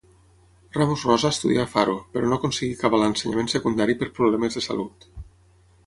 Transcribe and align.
Ramos 0.77 1.03
Rosa 1.09 1.29
estudià 1.35 1.65
a 1.65 1.69
Faro, 1.75 1.93
però 2.15 2.31
no 2.31 2.39
aconseguí 2.41 2.71
acabar 2.79 3.03
l'ensenyament 3.03 3.55
secundari 3.57 3.99
per 4.01 4.13
problemes 4.21 4.59
de 4.61 4.69
salut. 4.71 5.11